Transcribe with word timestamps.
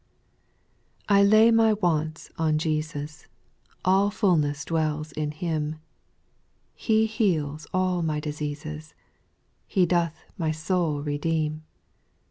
2. 1.09 1.13
I 1.13 1.21
lay 1.21 1.51
my 1.51 1.73
wants 1.73 2.31
on 2.35 2.57
Jesus; 2.57 3.27
All 3.85 4.09
fulness 4.09 4.65
dwells 4.65 5.11
in 5.11 5.29
Him: 5.29 5.75
He 6.73 7.05
heals 7.05 7.67
all 7.71 8.01
my 8.01 8.19
diseases, 8.19 8.95
He 9.67 9.85
doth 9.85 10.23
my 10.39 10.49
soul 10.51 11.03
redeem. 11.03 11.61